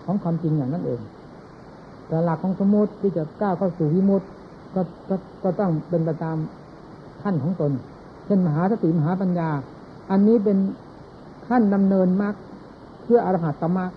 [0.05, 0.99] ของความจริงอย่างนั้นเอง
[2.07, 4.25] แต่หลักของสมมติที่จะก้าวเข้าสู่วิมุตติ
[4.75, 6.37] ก็ก็ก็ต้องเป็นไปตาม
[7.23, 7.71] ขั้นของตน
[8.25, 9.49] เช่นมหาสติมหาปัญญา
[10.11, 10.57] อันนี้เป็น
[11.47, 12.35] ขั้นดำเนินมรรค
[13.03, 13.91] เพื่ออรหัตตมรรค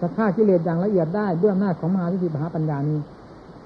[0.00, 2.98] จะฆ่ากิเลสอย่างละเอียดได้ด้วยอำนาจของมหาสติมหาปัญญานี้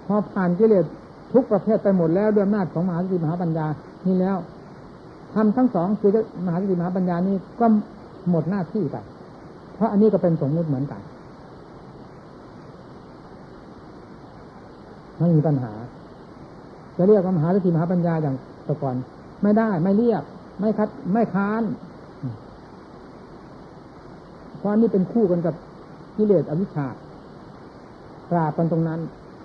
[0.06, 0.84] พอผ่านกิเลส
[1.32, 3.66] ทุกประเภทไปหมดแล้วด้วยอำนาจของมหาสติมหาปัญญา
[4.06, 4.36] นี้แล้ว
[5.34, 6.10] ทำทั้งสองคือ
[6.46, 7.66] มหาสติมหาปัญญานี้ก็
[8.30, 8.96] หมดหน้าที่ไป
[9.74, 11.00] เพราะอันนี้ก็เป็นสมมุติเหมือนกัน
[15.18, 15.72] ไม่มีปัญหา
[16.96, 18.96] จะเรียกว่ามหาสติมหาปัญญาอย่างแต่ก่อน
[19.42, 20.22] ไม่ได้ไม่เรียก
[20.60, 21.62] ไม่คัดไม่ค้าน
[24.58, 25.54] เพราะนี่เป็นคู่กันกับ
[26.16, 26.86] กิเลสอวิชชา
[28.30, 29.00] ปราบกันตรงนั้น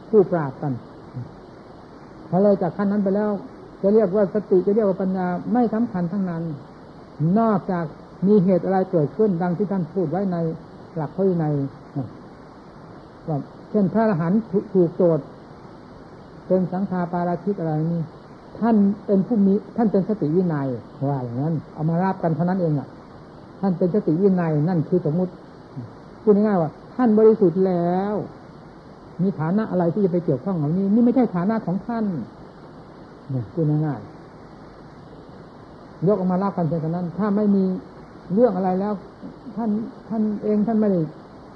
[0.09, 0.73] ผู้ปราบกัน
[2.29, 3.31] พอเลยจากขั้นนั้นไปแล้ว
[3.81, 6.43] จะเรียกว่าสติจะเรียกว่าปัญญาไม่สำคัญทั้งนั้น
[7.39, 7.85] นอกจาก
[8.27, 10.37] มีเหตุอะไรเกิดขึ้นดังที่ท่านพูดไว้ใน
[10.95, 11.53] หลักพระวินัย
[13.27, 13.37] ว่า
[13.71, 14.39] เช่นพระอรหันต์
[14.73, 15.25] ถูกโจทย์
[16.47, 18.01] เป็นสังฆาปาราชิกอะไรนี่
[18.59, 20.67] ท่านเป็นผู้มีท่านเป็นสติวินัย
[21.09, 22.87] ว่าอย่างนั้น เอามาราบกันเท่านั้นเองอะ
[23.61, 25.31] ท่านเป็นสติวินัยนั่นคือสมมุติ
[26.23, 28.13] พูดง่ายๆว่า ท่านบริสุทธิ์แล้ว
[29.21, 32.05] มีฐานะอะไรที่จะไปเกี่ยวข้องกับนี้ นี่ไม่ใช่ฐานะของท่าน
[33.29, 37.63] เนี่ยพูดง่ายๆยกออกมารับกันเพียงนั้น ถ้าไม่มี
[38.33, 38.93] เรื่องอะไรแล้ว
[39.55, 39.69] ท่าน
[40.09, 41.01] ท่านเองท่านไม่ได้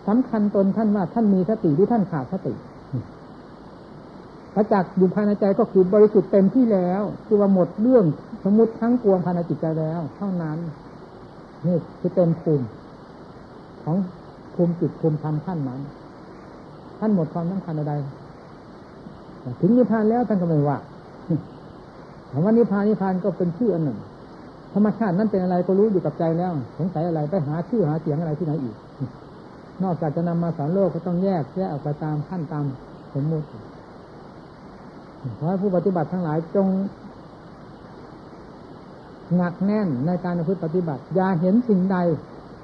[0.08, 2.54] สำคัญตนท่านว่าท่านมีสติหรือท่านขาดสติ
[4.56, 8.06] พระจักอยู่ภายในใจก็คือบริสุทธิ์เต็มที่แล้ว คือว่าหมดเรื่อง
[8.44, 10.58] สมมติทั้งปวงภายในจิตใจแล้ว เท่านั้น
[11.68, 12.66] นี่คือเต็มภูมิ
[13.84, 13.96] ของ
[14.56, 15.82] ภูมิจิตภูมิธรรมขั้นนั้น
[17.00, 17.94] ท่านหมดความสำคัญใด
[19.60, 20.78] ถึงนิพพานแล้วท่านก็ไม่ว่า
[22.32, 24.00] คำว่านิพพานนิพพานก็เป็นชื่ออันหนึ่ง
[24.74, 28.76] ธรรมชาตินั้นเป็นอะไรก็รู้อยู่กับใจแล้ว สงสัยอะไรไปหาชื่อหาเสียงอะไรที่ไหนอีก
[29.84, 32.66] นอกจากจะนำมาสอนโลกก็ต้องแยกแยกออกไปตามขั้นตาม
[33.14, 33.48] สมมติ
[35.38, 36.67] ขอให้ผู้ปฏิบัติทั้งหลายจง
[39.36, 41.97] หนักแน่นในการพฤติปฏิบัติ อย่าเห็นสิ่งใด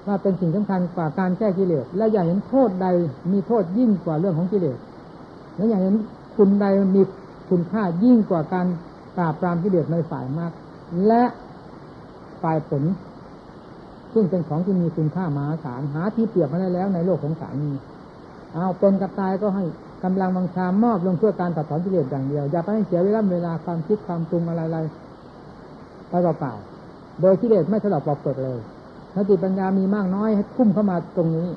[0.07, 2.87] ว่าเป็นสิ่งสำคัญกว่าการแก้กิเลส และอย่าเห็นโทษใด
[3.31, 4.77] มีโทษยิ่งกว่าเรื่องของกิเลส
[5.55, 5.93] และอย่าเห็น
[6.35, 6.65] คุณใด
[6.95, 7.01] มี
[7.49, 8.67] คุณค่ายิ่งกว่าการ
[9.17, 10.51] ปราบปรามกิเลสในฝ่ายมาก
[11.07, 11.23] และ
[12.41, 12.83] ฝ่ายผล
[14.13, 17.75] ซึ่งเป็นของที่มีคุณค่ามหาศาลหาที่เปรียบมาได้แล้วในโลกของสารนี้
[18.53, 19.65] เอาเป็นกับตายก็ให้
[20.03, 28.60] กำลังบังชามอบลงเพื่อการตัดถอนกิเลสอย่างเดียว อย่าไปให้เสียเวลาเวลาความคิดความปรุงอะไรๆไปเปล่าๆโดยกิเลสไม่สลับปอกเปิดเลย
[29.15, 31.49] สติปัญญามีมากน้อยให้ทุ่มเข้ามาตรงนี้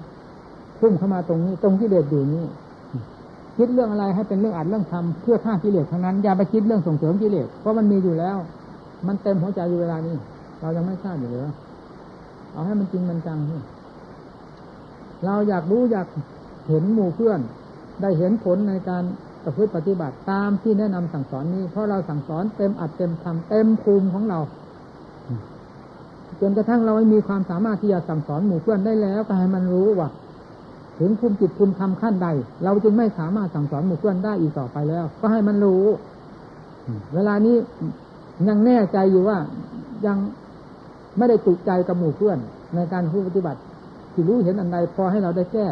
[0.81, 2.45] ทุ่มเข้ามาตรงนี้ ตรงกิเลสอยู่นี้
[3.57, 8.37] คิดเรื่องอะไรให้เป็นเรื่องอัดเรื่องทำเพื่อฆ่ากิเลสทั้งนั้นอย่าไปคิดเรื่องส่งเสริมกิเลสเพราะมันมีอยู่แล้ว
[9.07, 10.17] มันเต็มหัวใจอยู่เวลานี้
[10.61, 11.43] เรายังไม่ทราบอยู่เลย
[12.53, 13.61] เอาให้มันจริงมันจังนี่
[15.25, 16.07] เราอยากรู้อยาก
[16.69, 17.41] เห็นหมู่เพื่อน
[18.03, 19.05] ได้เห็นผลในการ
[19.45, 24.41] ประพฤติปฏิบัติตามที่แนะนำสั่งสอนนี้ เพราะเราสั่งสอนเต็มอัดเต็มทำเต็มภูมิของเรา
[26.41, 30.09] จนกระทั่งเราไม่มีความสามารถที่จะสั่งสอนหมู่เพื่อนได้แล้วก็ให้มันรู้ว่า
[30.99, 32.29] ถึงภูมิจิตภูมิธรรมขั้นใด
[32.65, 35.85] เราจึงไม่สามารถสั่งสอนหมู่เพื่อนได้อีกต่อไปแล้ว ก็ให้มันรู้
[37.15, 37.57] เวลานี้
[38.49, 39.39] ยังแน่ใจอยู่ว่า
[40.07, 40.19] ยัง
[41.19, 42.39] ไม่ได้จุใจกับหมู่เพื่อน
[42.75, 43.61] ในการผู้ปฏิบัติ
[44.13, 45.67] ที่รู้เห็นอันใดพอให้เราได้แก้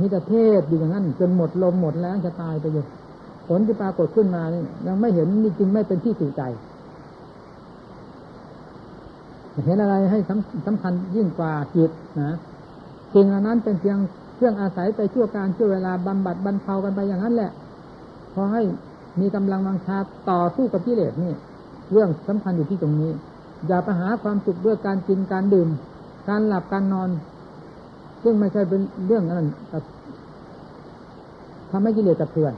[0.00, 2.84] นี่จะเทศอยู่อย่างนั้น จนหมดลมหมดแรงจะตายไปอยู่
[3.48, 6.42] ผลที่ปรากฏขึ้นมานี่ยังไม่เห็นนี่จึงไม่เป็นที่สู่ใจ
[9.64, 11.90] เห็นอะไรให้สำสำคัญยิ่งกว่าจิต
[12.22, 12.36] นะ
[13.14, 13.98] สิ่งเหล่านั้นเป็นเพียง
[14.36, 17.50] เครื่องอาศัยไปชั่วการชั่วเวลาบำบัดบรรเทากันไปอย่างนั้นแหละ
[18.34, 18.62] พอให้
[19.20, 19.98] มีกำลังวังชา
[20.30, 21.32] ต่อสู้กับกิเลสนี่
[21.92, 23.10] เรื่องสำคัญอยู่ที่ตรงนี้
[23.66, 25.68] อย่าไปหาความสุขด้วยการกินการดื่ม
[26.28, 27.10] การหลับการนอน
[28.24, 29.44] ซึ่งไม่ใช่เป็นเรื่องนั้น
[31.70, 32.52] ทำให้กิเลสกระเทือน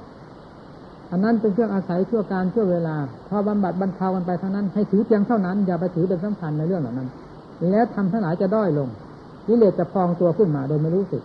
[1.11, 2.97] อันนั้นเป็นเครื่องอาศัยชั่วการชั่วเวลา
[3.29, 7.09] พอบำบัดบรรเทากันไปเท่านั้น ให้ถือเพียงเท่านั้น อย่าไปถือเป็นสำคัญในเรื่องเหล่านั้น
[7.71, 8.89] แล้วทำทั้งหลายจะด้อยลง
[9.47, 11.23] กิเลสจะพองตัวขึ้นมาโดยไม่รู้สึก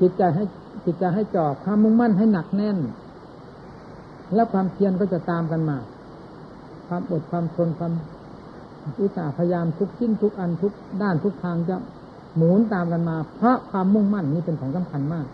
[0.00, 0.44] จิตใจให้
[0.84, 2.78] จิตใจให้จ่อความมุ่งมั่นให้หนักแน่น
[4.34, 5.76] แล้วความเพียรก็จะตามกันมา
[6.86, 7.92] ความอดความทนความ
[9.00, 11.76] อุตสาห์พยายามทุกชิ้นทุกอันทุกด้านทุกทางจะ
[12.36, 15.26] หมุนตามกันมา เพราะความมุ่งมั่นนี่เป็นของสำคัญมาก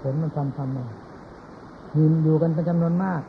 [0.00, 0.84] ผลมันทำทำมา
[1.96, 3.20] ยืนอยู่กันเป็นจำนวนมาก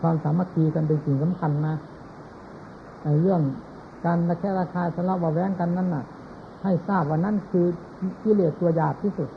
[0.00, 1.74] ความสามัคคีกันเป็นสิ่งสำคัญนะ
[3.02, 3.40] ในเรื่อง
[4.04, 6.04] การระแคะระคายทะเลาะเบาแวงกันนั่นน่ะ
[6.62, 7.66] ให้ทราบว่านั่นคือ
[8.22, 9.28] กิเลสตัวหยาบที่สุด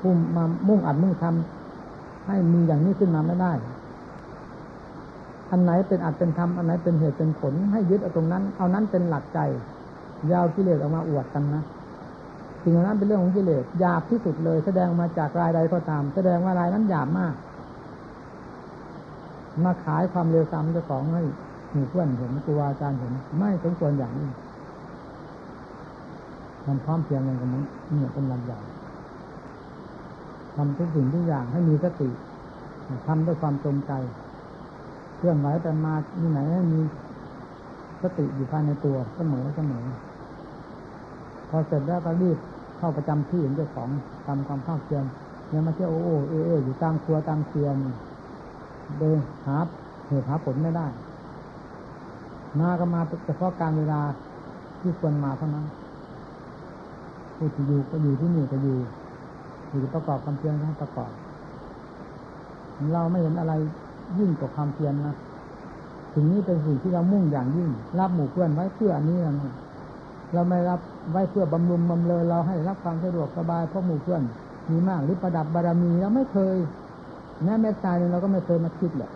[0.00, 3.52] พุ่มมามุ่งอัดมุ่งทำให้มีอย่างนี้ขึ้นมาไม่ได้
[5.50, 9.38] อันไหนเป็นอัดเป็นธรรมอันไหนเป็นเหตุเป็นผล ให้ยึดเอาตรงนั้น เอานั้นเป็นหลักใจ
[10.32, 11.62] ยาวกิเลสออกมาอวดกันนะ
[12.62, 17.34] สิ่งนั้นเป็นเรื่องของกิเลสหยาบที่สุดเลย แสดงมาจากรายใดก็ตาม แสดงว่ารายนั้นหยาบมาก
[19.64, 21.22] มาขายความเร็วซ้ำเจ้าของให้
[21.72, 24.28] หมีเพื่อนเห็นครูอาจารย์เห็นไม่สมควรอย่างนี้
[26.64, 28.58] ทำพร้อมเพียงกันกันนี้นี่เป็นลำใหญ่
[30.54, 32.08] ทำทุกสิ่งทุกอย่างให้มีสติ
[33.06, 33.92] ทำด้วยความจงใจ
[35.20, 36.80] เคลื่อนไหวแต่มาที่ไหนให้มี
[38.02, 39.84] สติอยู่ภายในตัวเสมอเสมอ
[41.48, 42.38] พอเสร็จแล้วก็รีบ
[42.78, 43.88] เข้าประจำที่เห็นเจ้าของ
[44.26, 45.04] ทำความภาคเพียร
[45.48, 47.76] เนี่ยมาเที่ยวโอ้โอเอเออยู่ตามครัวตามเคียน
[48.98, 49.14] โดย
[49.46, 49.56] หา
[50.08, 50.86] เหตุหาผลไม่ได้
[52.60, 54.00] มาก็มาเฉพาะการเวลา
[54.80, 55.66] ที่ควรมาเท่านั้น
[57.36, 58.78] ผู้ที่อยู่ก็อยู่ที่นี่ก็อยู่
[59.70, 61.10] อยู่ประกอบความเพียรให้ประกอบ
[62.94, 63.52] เราไม่เห็นอะไร
[64.18, 65.14] ยิ่งกว่าความเพียรนะ
[66.14, 69.54] สิ่งนี้เป็นสิ่งที่เรามุ่งอย่างยิ่ง รับหมู่เพื่อนไว้เพื่ออันนี้นะ
[70.32, 74.22] เราไม่รับไว้เพื่อบำรุงบำเรอเราให้รับความสะดวกสบายเพราะหมู่เพื่อน
[74.70, 76.56] มีมากหรือประดับบารมีเราไม่เคย
[77.44, 79.10] แม้แม้ตายเราก็ไม่เคยมาคิดเลย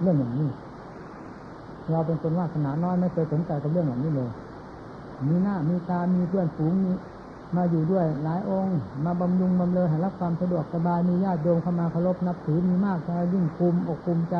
[0.00, 0.48] เรื่องอย่างนี้
[1.90, 4.30] เราเป็นคนวาสนาน้อยไม่เคยสนใจกับเรื่องเหล่านี้เลย
[5.28, 6.92] มีหน้ามีตา มีเพื่อนฝูงมี
[7.56, 12.98] มาอยู่ด้วยหลายองค์ มาบำรุงบำเรอให้รับความสะดวกสบายมีญาติโยมเข้ามาเคารพนับถือมีมาก
[13.32, 14.36] ยิ่งคุมอกคุมใจ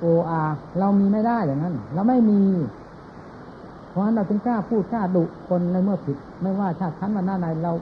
[0.00, 0.42] โออา
[0.78, 2.40] เรามีไม่ได้อย่างนั้น เราไม่มี
[3.90, 7.72] เพราะฉะนั้นเราจึงกล้าพูดกล้าดุคนในเมื่อผิด ไม่ว่าชาติชั้นวันหน้าไหนเรา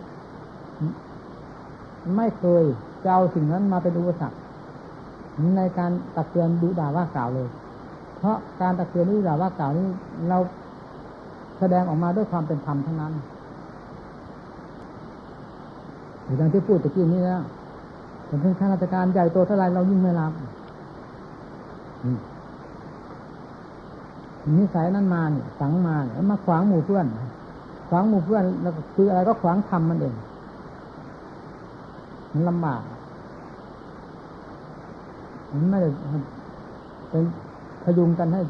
[2.16, 2.64] ไม่เคย
[3.04, 4.38] จะเอาสิ่งนั้นมาเป็นอุปสรรค
[5.56, 7.48] ในการตักเตือนดุด่าว่ากล่าวเลย
[8.18, 9.86] เพราะการตะเกียนนี้หรือว่ากล่าวนี้
[10.28, 10.38] เรา
[11.58, 13.12] แสดงออกมาด้วยความเป็นธรรมทั้งนั้น
[16.36, 17.40] อย่างที่พูดตะกี้นี้แล้ว
[18.28, 20.32] ผมเป็นข้าราชการใหญ่โตเท่าไรเรายิ่งไม่รับ
[24.58, 27.06] นิสัยนั้นมาเนี่ยสังมาแล้วมาขวางหมู่เพื่อน
[27.88, 30.14] ขวางหมู่เพื่อนแล้วคืออะไรก็ขวางทำมันเอง
[32.32, 32.82] มันลำบาก
[35.50, 35.90] มันไม่ได้
[37.10, 37.24] เป็น
[37.82, 38.42] พยุงกันให้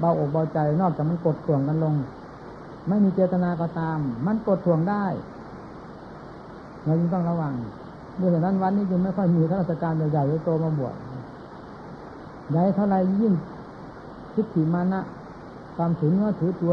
[0.00, 1.94] เบาอกเบาใจ นอกจากมันกดท่วงกันลง
[2.88, 5.04] ไม่มีเจตนาก็ตาม มันกดท่วงได้
[6.84, 7.52] เราจึงต้องระวัง
[8.20, 10.94] ด้วยฉะนั้นวันนี้จึงไม่ค่อยมีข้าราชการใหญ่ๆโตมาบวช
[12.50, 13.34] ใหญ่เท่าไรยิ่ง
[14.34, 15.00] คิดถีมานะ
[15.76, 16.72] ความถือเนื้อถือตัว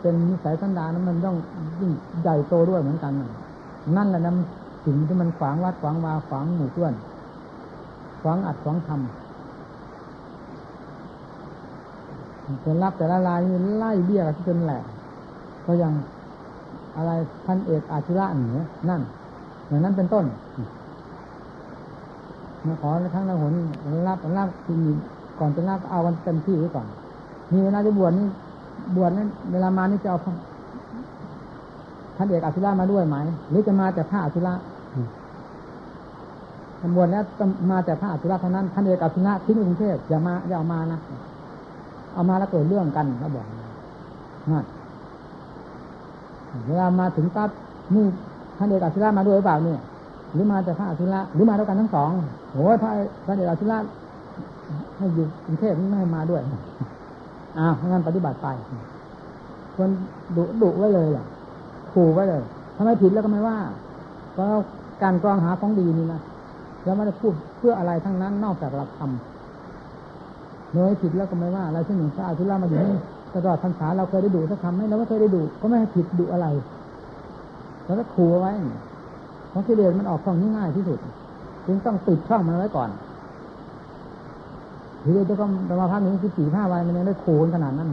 [0.00, 1.36] เป็นนิสัยสันดานนั้นมันต้อง
[1.80, 3.12] ยิ่งใหญ่โตด้วยเหมือนกัน
[3.96, 4.34] นั่นแหละนะ
[4.84, 6.94] สิ่งที่มันขวางวัดขวางวาขวางหมู่เพื่อน
[8.22, 9.00] ขวางอัดขวางทำ
[12.62, 14.84] เป็นรับแต่ละลายนี่ไล่เบี้ยกันจนแหลก
[15.66, 15.92] ก็ยัง
[16.96, 17.10] อะไร
[17.46, 18.58] พันเอกอาชิระเหนือ
[18.90, 19.02] นั่น
[19.68, 20.24] อย่างนั้นเป็นต้น
[22.66, 23.54] มาขอในครั้งละหน
[24.08, 24.90] รับรับที่มี
[25.38, 26.86] ก่อนจะรับเอากันเต็มที่ไว้ก่อน
[27.52, 28.26] มีเวลาจะบวชนี่
[28.96, 30.18] บวชนั้นเวลามานี่จะเอา
[32.16, 33.16] ท่านเอกอาชิระมาด้วยไหม
[33.50, 34.54] หรือจะมาแต่พระอาชิระ
[36.80, 37.24] ตำบวชแล้ว
[37.70, 41.00] มาแต่พระอาชิระเท่านั้นท่านเอกอาชิระที่กรุงเทพอย่ามาอย่าเอามานะ
[42.14, 43.46] เอามาแล้วเกิดเรื่องกันเขาบอก
[44.52, 44.64] นั่น
[46.68, 47.50] เวลามาถึงปั๊บ
[47.94, 48.04] นี่
[48.58, 49.80] ท่านเอกอาชิระมาด้วยหรือเปล่าเนี่ย
[50.32, 52.10] หรือมาแต่พระอาชิระหรือมาด้วยกันทั้งสอง
[52.52, 52.90] โอ้ยพระ
[53.26, 53.78] พระเอกอาชิระ
[54.96, 56.42] ให้อยู่กรุงเทพไม่ให้มาด้วย
[57.58, 58.48] อ้าวงั้นปฏิบัติไป
[59.74, 59.90] ควร
[60.36, 61.24] ดุดุไว้เลยล่ะ
[61.92, 62.42] ขู่ไว้เลย
[62.76, 63.56] ทำไมผิดแล้วก็ไม่ว่า
[64.32, 64.46] เพราะ
[65.02, 66.20] การกรองหาของดีนี่นะ
[66.84, 69.10] แล้วไม่ได้พูดเพื่ออะไรทั้งนั้นนอกจากหลักธรรม
[70.70, 72.96] เมื่อผิดแล้วก็ไม่ว่าอะไรเช่นหนึ่งพระอาทิตย์มาอยู่นี่
[73.34, 76.46] ตลอดพรรษาเราเคยได้ดูสักคำไหมเราไม่เคยได้ดูก็ไม่ให้ผิดดูอะไร
[77.84, 78.52] แล้วก็ขู่ไว้
[79.50, 80.98] เพราะกิเลสมันออกช่องนี้ง่ายที่สุด
[81.66, 82.90] จึงต้องปิดช่องมันไว้ก่อน
[85.02, 85.44] ทีเดียวจะก็
[85.80, 87.90] มาพักนี้คือสี่ห้าวันมันยังได้ขู่ขนาดนั้น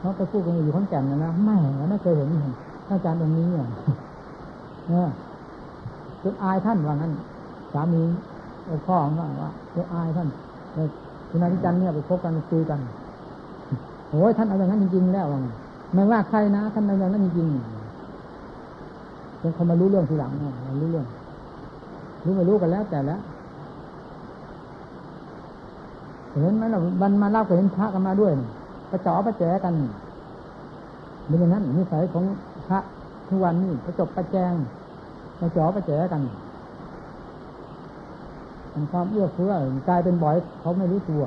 [0.00, 1.56] เขาไปพูดกันอยู่ข้อนแก่นนะนะไม่
[1.90, 2.28] ไม่เคยเห็น
[2.88, 3.66] อาจารย์ตรงนี้เนี่ย
[6.22, 7.12] จนอายท่านว่างั้น
[7.72, 8.02] สามี
[8.86, 10.28] พ่อของว่าว่าจนอายท่าน
[11.28, 12.80] คุณนายจันเนี่ยไปพบกันคุยกัน
[14.10, 15.26] โอ้ยท่านเอาอย่างนั้นจริงๆแล้ว
[15.94, 21.06] ไม่ว่าใครนะท่านเอาอย่างนั้นจริงๆจนเขามารู้เรื่องทีหลังเนี่ยรู้เรื่อง
[22.24, 23.20] รู้ไม่รู้กันแล้วแต่แล้ว
[26.30, 28.32] เห็นไหมเราบันมาเล่าก็เห็นพระกันมาด้วย
[28.90, 29.74] ประจอประแจกัน
[31.26, 32.24] เป็นอย่างนั้นนิสัยของ
[32.68, 32.78] พระ
[33.28, 34.52] ทุกวันนี้ประจบประแจง
[35.40, 36.22] ประจอประแจกัน
[38.72, 39.52] มันความเอื้อเฟื้อ
[39.88, 41.22] กลายเป็นบ่อยเขาไม่รู้ตัว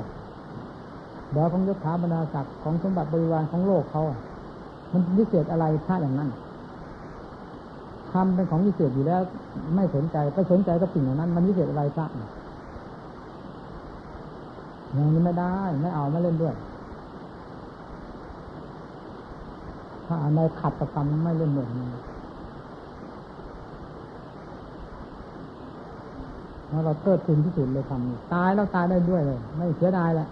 [1.34, 4.02] เดี๋ยวของยศถาบรรดาศักดิ์ของสมบัติบริวารของโลกเขา
[4.92, 6.30] มันวิเศษอะไรพระอย่างนั้น
[8.10, 9.20] ทำเป็นของวิเศษอยู่แล้ว
[9.74, 12.06] ไม่สนใจไปสนใจกับสิ่งเหล่านั้น มันวิเศษอะไรพระ
[14.92, 16.54] อย่างนี้ไม่ได้ ไม่เอาไม่เล่นด้วย
[20.06, 21.68] ถ้าในขัดประกรรมไม่เล่นด้วย
[26.68, 30.28] แล้วเราเทิดทุนที่สุดเลยทำตายแล้วตายได้ด้วยเลย ไม่เสียดายแหละ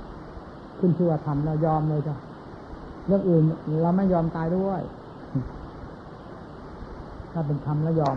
[0.85, 2.17] ขึ้นชื่อว่าทำเรายอมเลยจ้ะ
[3.07, 3.45] เรื่องอื่น
[3.83, 4.81] เราไม่ยอมตายด้วย
[7.33, 8.17] ถ้าเป็นทำแล้วยอม